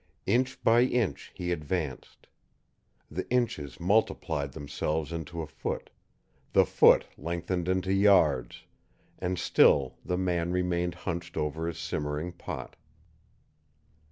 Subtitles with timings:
[0.25, 2.25] Inch by inch he advanced.
[3.11, 5.91] The inches multiplied themselves into a foot,
[6.53, 8.63] the foot lengthened into yards,
[9.19, 12.75] and still the man remained hunched over his simmering pot.